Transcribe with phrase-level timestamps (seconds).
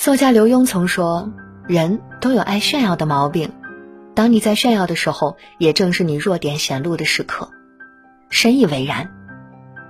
[0.00, 1.30] 作家刘墉曾说
[1.68, 3.52] ：“人都有爱炫耀的毛病，
[4.14, 7.50] 当你在炫耀的时候，也正是你弱点显露的时刻。”
[8.30, 9.10] 深以为然。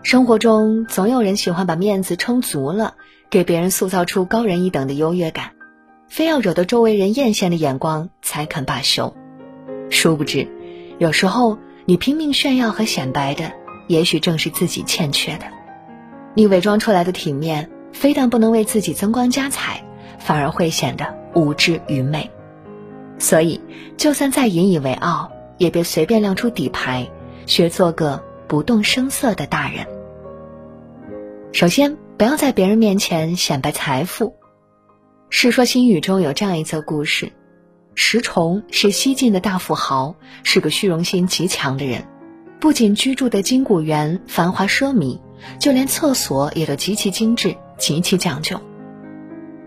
[0.03, 2.95] 生活中总有人喜欢把面子撑足了，
[3.31, 5.53] 给别人塑造出高人一等的优越感，
[6.09, 9.15] 非要惹得周围人艳羡的眼光才肯罢休。
[9.91, 10.49] 殊不知，
[10.99, 13.53] 有时候你拼命炫耀和显摆的，
[13.87, 15.45] 也许正是自己欠缺的。
[16.35, 19.85] 你伪装出来的体面，非但不能为自己增光加彩。
[20.21, 22.31] 反而会显得无知愚昧，
[23.19, 23.61] 所以
[23.97, 27.09] 就算再引以为傲，也别随便亮出底牌，
[27.47, 29.87] 学做个不动声色的大人。
[31.53, 34.29] 首先，不要在别人面前显摆财富。
[35.31, 37.33] 《世说新语》中有这样一则故事：
[37.95, 42.05] 石崇是西晋的大富豪，是个虚荣心极强的人，
[42.61, 45.19] 不仅居住的金谷园繁华奢靡，
[45.59, 48.61] 就连厕所也都极其精致、极其讲究。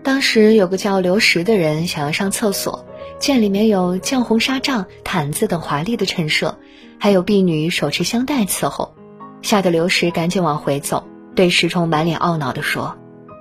[0.04, 2.86] 当时有个叫刘石的人想要上厕所，
[3.18, 6.58] 见里面有绛红纱帐、毯子等华丽的陈设，
[7.00, 8.94] 还有婢女手持香袋伺候，
[9.40, 12.98] 吓得刘石赶紧往回走，对石崇满脸懊恼地说：“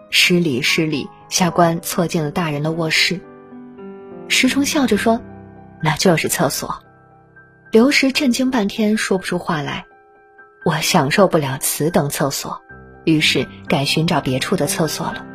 [0.09, 3.19] 失礼失礼，下官错进了大人的卧室。”
[4.29, 5.19] 石崇笑着说
[5.83, 6.79] ：“那就是厕所。”
[7.71, 9.83] 刘石震惊半天说不出话来
[10.63, 12.61] ：“我享受不了此等厕所，
[13.03, 15.25] 于是改寻找别处的厕所了。”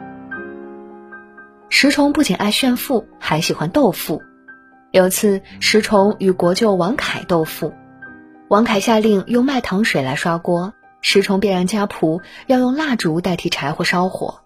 [1.81, 4.21] 石崇不仅爱炫富，还喜欢斗富。
[4.91, 7.73] 有次，石崇与国舅王凯斗富，
[8.49, 14.41] 王凯下令用麦糖水来刷锅，石崇便让家仆要用蜡烛代替柴火烧火。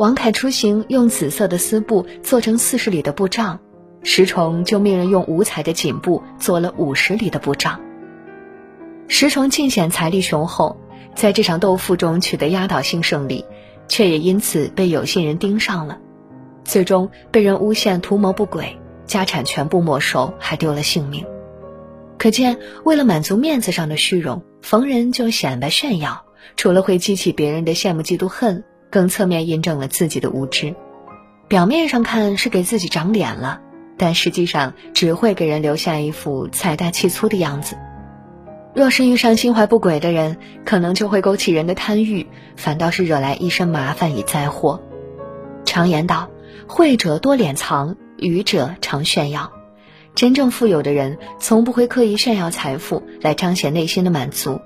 [0.00, 3.60] 王凯出行用紫色的丝布做成四十里的布帐，
[4.02, 7.80] 石崇就命人用五彩的锦布做了五十里的布帐。
[9.06, 10.76] 石崇尽显财力雄厚，
[11.14, 13.44] 在这场斗富中取得压倒性胜利，
[13.86, 15.98] 却也因此被有心人盯上了。
[16.68, 21.24] 最终被人诬陷图谋不轨，家产全部没收，还丢了性命。
[22.18, 26.26] 可见，为了满足面子上的虚荣，逢人就显摆炫耀，
[26.56, 30.74] 除了会激起别人的羡慕嫉妒恨，更侧面印证了自己的无知。
[31.48, 33.62] 表面上看是给自己长脸了，
[33.96, 37.78] 但实际上只会给人留下一副财大气粗的样子。
[38.74, 40.36] 若是遇上心怀不轨的人，
[40.66, 42.26] 可能就会勾起人的贪欲，
[42.56, 44.82] 反倒是惹来一身麻烦与灾祸。
[45.64, 46.28] 常言道。
[46.66, 49.52] 慧者多敛藏，愚者常炫耀。
[50.14, 54.60] 真正富有的人，从不会刻意炫耀财富来彰显内心的满足，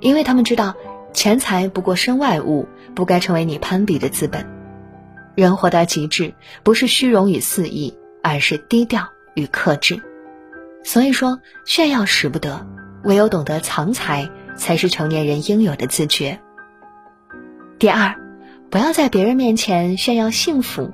[0.00, 0.74] 因为他们知道，
[1.12, 4.46] 钱财不过身外物，不该成为你攀比的资本。
[5.34, 6.32] 人活到极致，
[6.62, 10.00] 不是虚荣与肆意，而是低调与克制。
[10.82, 12.66] 所以说，炫耀使不得，
[13.04, 16.40] 唯有懂得藏财，才是成年人应有的自觉。
[17.78, 18.14] 第二，
[18.70, 20.90] 不要在别人面前炫耀幸福。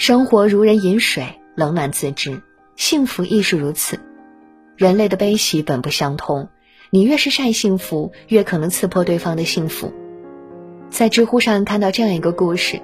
[0.00, 2.40] 生活如人饮水，冷暖自知，
[2.74, 4.00] 幸福亦是如此。
[4.78, 6.48] 人类的悲喜本不相通，
[6.88, 9.92] 你越是晒幸福，越可能刺破对方的幸福。
[10.88, 12.80] 在知乎上看到这样一个故事：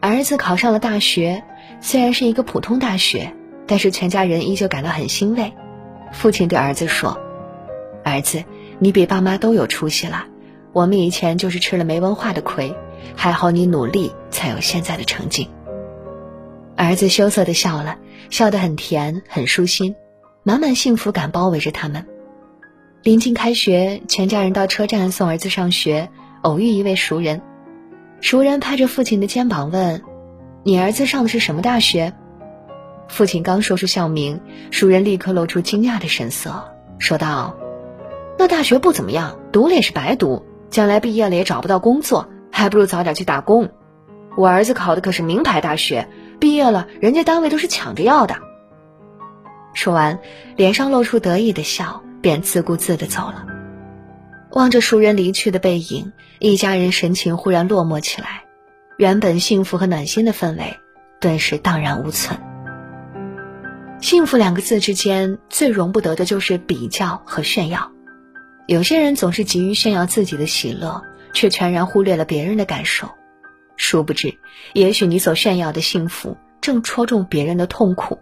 [0.00, 1.44] 儿子考上了大学，
[1.82, 3.34] 虽然是一个普通大学，
[3.66, 5.52] 但是全家人依旧感到很欣慰。
[6.12, 7.20] 父亲对儿子说
[8.02, 8.42] ：“儿子，
[8.78, 10.24] 你比爸妈都有出息了，
[10.72, 12.74] 我们以前就是吃了没文化的亏，
[13.14, 15.50] 还好你努力，才有现在的成绩。”
[16.78, 17.98] 儿子羞涩的笑了，
[18.30, 19.96] 笑得很甜，很舒心，
[20.44, 22.06] 满满幸福感包围着他们。
[23.02, 26.08] 临近开学，全家人到车站送儿子上学，
[26.42, 27.42] 偶遇一位熟人。
[28.20, 30.04] 熟人拍着父亲的肩膀问
[30.62, 32.12] ：“你儿子上的是什么大学？”
[33.08, 34.40] 父亲刚说出校名，
[34.70, 37.56] 熟人立刻露出惊讶的神色，说道
[38.38, 43.68] ：“那大学不怎么样，读了也是白读，将来毕业了也找不到工作，还不如早点去打工。
[44.36, 46.06] 我儿子考的可是名牌大学。”
[46.38, 48.36] 毕业了，人家单位都是抢着要的。
[49.74, 50.18] 说完，
[50.56, 53.46] 脸上露出得意的笑，便自顾自的走了。
[54.52, 58.44] 望着熟人离去的背影，一家人神情忽然落寞起来，
[58.96, 60.76] 原本幸福和暖心的氛围，
[61.20, 62.40] 顿时荡然无存。
[64.00, 67.92] 幸福两个字之间，最容不得的就是比较和炫耀。
[68.66, 71.02] 有些人总是急于炫耀自己的喜乐，
[71.32, 73.08] 却全然忽略了别人的感受。
[73.78, 74.34] 殊不知，
[74.74, 78.18] 也许你所炫耀的幸福，正戳中别人的痛苦。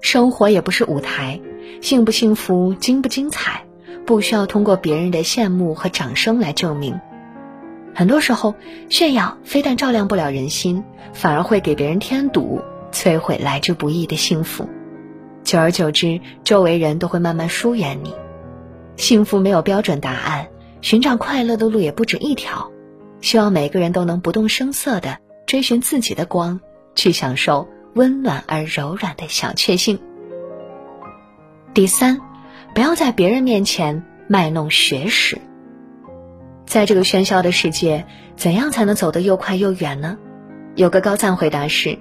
[0.00, 1.40] 生活也不是舞台，
[1.80, 3.64] 幸不幸福、精不精彩，
[4.04, 6.98] 不需要通过别人的羡慕和掌声来证明。
[7.94, 8.54] 很多时候，
[8.88, 10.82] 炫耀非但照亮不了人心，
[11.12, 12.60] 反而会给别人添堵，
[12.92, 14.68] 摧毁来之不易的幸福。
[15.44, 18.12] 久而久之，周围人都会慢慢疏远你。
[18.96, 20.48] 幸福没有标准答案，
[20.80, 22.70] 寻找快乐的路也不止一条。
[23.20, 26.60] 希望每个人都能不动声色的追寻自己的光，
[26.94, 29.98] 去享受温暖而柔软的小确幸。
[31.74, 32.20] 第三，
[32.74, 35.38] 不要在别人面前卖弄学识。
[36.66, 40.18] 在这个喧嚣的世界，怎样才能走得又快又远呢？
[40.74, 41.98] 有个高赞回答是：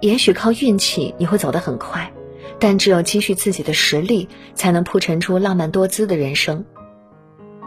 [0.00, 2.12] 也许靠运气你会走得很快，
[2.58, 6.64] 但只有积蓄自己的实力，才能铺陈出浪漫多姿的人生。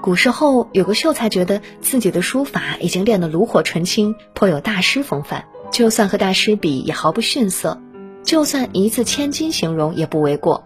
[0.01, 7.81] 古时候有个秀才觉得自己的书法已经练得炉火纯青，颇有大师风范，就算和大师比也毫不逊色，
[8.24, 10.66] 就算一字千金形容也不为过。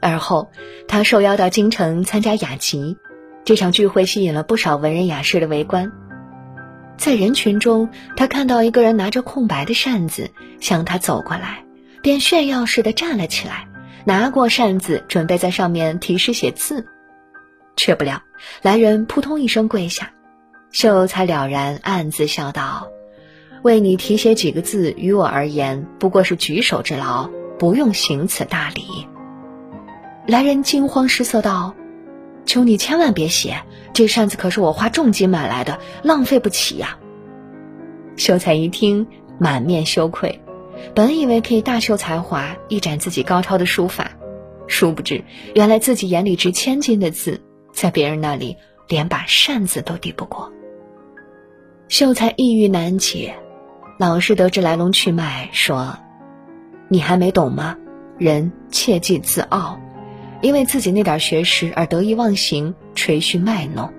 [0.00, 0.50] 而后，
[0.88, 2.96] 他受邀到京城参加雅集，
[3.44, 5.92] 这场聚会吸引了不少文人雅士的围观。
[6.96, 10.30] 在人群中，他看到一个人拿着空白的扇子
[10.60, 11.64] 向他走过来，
[12.02, 13.68] 便炫耀似的站了起来，
[14.04, 16.86] 拿过扇子准备在上面题诗写字。
[17.76, 18.22] 却不料，
[18.62, 20.12] 来人扑通一声跪下，
[20.70, 22.88] 秀才了然，暗自笑道
[23.62, 29.06] ：“为你题写几个字，于我而言不过是举手之劳，不用行此大礼。”
[30.26, 31.74] 来人惊慌失色道
[32.46, 33.62] ：“求你千万别写，
[33.92, 36.98] 这扇子可是我花重金买来的，浪费不起呀。”
[38.16, 39.06] 秀才一听，
[39.38, 40.40] 满面羞愧，
[40.94, 44.12] 本以为可以大秀才华，一展自己高超的书法，
[44.66, 45.22] 殊不知
[45.54, 47.42] 原来自己眼里值千金的字。
[47.76, 48.56] 在别人那里，
[48.88, 50.50] 连把扇子都抵不过。
[51.88, 53.34] 秀才抑郁难解，
[53.98, 55.98] 老师得知来龙去脉，说
[56.88, 57.76] ：“你还没懂吗？
[58.16, 59.78] 人切忌自傲，
[60.40, 63.92] 因为自己那点学识而得意忘形、吹嘘卖弄。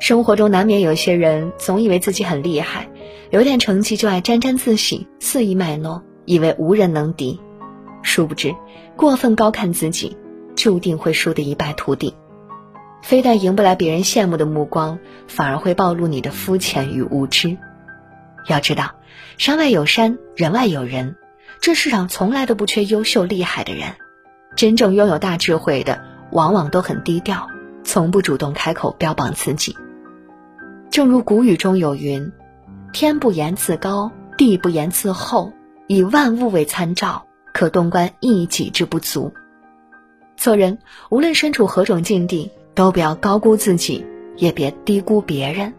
[0.00, 2.88] 生活中难免有些人总以为自己很厉害，
[3.28, 7.38] 有点成绩就爱沾沾自喜、肆意卖弄，以为无人能敌。
[8.02, 8.54] 殊不知，
[8.96, 10.16] 过分高看自己。”
[10.56, 12.14] 注定会输得一败涂地，
[13.02, 14.98] 非但赢不来别人羡慕的目光，
[15.28, 17.56] 反而会暴露你的肤浅与无知。
[18.48, 18.92] 要知道，
[19.38, 21.16] 山外有山，人外有人，
[21.60, 23.94] 这世上从来都不缺优秀厉害的人。
[24.56, 27.48] 真正拥有大智慧的，往往都很低调，
[27.82, 29.76] 从不主动开口标榜自己。
[30.90, 32.30] 正如古语中有云
[32.92, 35.52] ：“天不言自高，地不言自厚，
[35.88, 39.32] 以万物为参照，可洞观一己之不足。”
[40.44, 40.76] 做人，
[41.08, 44.04] 无论身处何种境地，都不要高估自己，
[44.36, 45.72] 也别低估别人。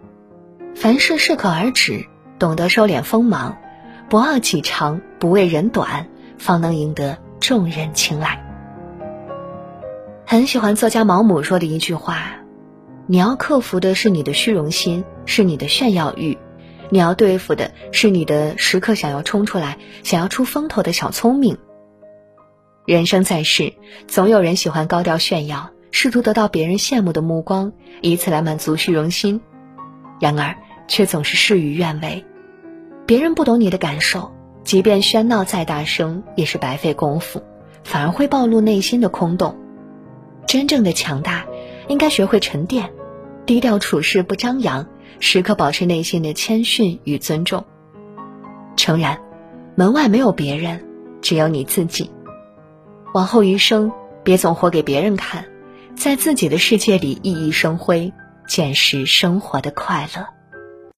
[0.73, 2.03] 凡事适可而止，
[2.39, 3.59] 懂得收敛锋芒，
[4.09, 6.07] 不傲己长，不为人短，
[6.39, 8.43] 方能赢得众人青睐。
[10.25, 12.37] 很喜欢作家毛姆说的一句话
[13.05, 16.39] ：“你要克服的是你的虚荣心，是你的炫耀欲；
[16.89, 21.55] 你要对付的是你的时刻想要冲出来、想要出风头的小聪明。”
[22.85, 23.73] 人生在世，
[24.07, 29.41] 总有人喜欢高调炫耀，试图得到别人羡慕的目光，以此来满足虚荣心。
[30.21, 30.55] 然而，
[30.87, 32.23] 却总是事与愿违。
[33.07, 34.31] 别人不懂你的感受，
[34.63, 37.41] 即便喧闹再大声，也是白费功夫，
[37.83, 39.57] 反而会暴露内心的空洞。
[40.45, 41.43] 真正的强大，
[41.87, 42.91] 应该学会沉淀，
[43.47, 44.87] 低调处事，不张扬，
[45.19, 47.65] 时刻保持内心的谦逊与尊重。
[48.77, 49.19] 诚然，
[49.73, 50.85] 门外没有别人，
[51.19, 52.11] 只有你自己。
[53.15, 53.93] 往后余生，
[54.25, 55.45] 别总活给别人看，
[55.95, 58.11] 在自己的世界里熠熠生辉，
[58.45, 60.34] 见识生活的快乐。